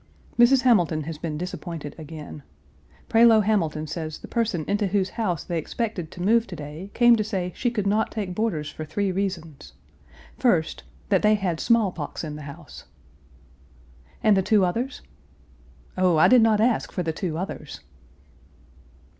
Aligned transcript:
Mrs. 0.39 0.63
Hamilton 0.63 1.03
has 1.03 1.19
been 1.19 1.37
disappointed 1.37 1.93
again. 1.99 2.41
Prioleau 3.07 3.41
Hamilton 3.41 3.85
says 3.85 4.17
the 4.17 4.27
person 4.27 4.65
into 4.67 4.87
whose 4.87 5.09
house 5.11 5.43
they 5.43 5.59
expected 5.59 6.09
to 6.09 6.23
move 6.23 6.47
to 6.47 6.55
day 6.55 6.89
came 6.95 7.15
to 7.17 7.23
say 7.23 7.53
she 7.55 7.69
could 7.69 7.85
not 7.85 8.09
take 8.11 8.33
boarders 8.33 8.67
for 8.67 8.83
three 8.83 9.11
reasons: 9.11 9.73
First, 10.39 10.81
"that 11.09 11.21
they 11.21 11.35
had 11.35 11.59
smallpox 11.59 12.23
in 12.23 12.35
the 12.35 12.41
house." 12.49 12.85
"And 14.23 14.35
the 14.35 14.41
two 14.41 14.65
others?" 14.65 15.01
"Oh, 15.95 16.17
I 16.17 16.27
did 16.27 16.41
not 16.41 16.59
ask 16.59 16.91
for 16.91 17.03
the 17.03 17.13
two 17.13 17.37
others!" 17.37 17.81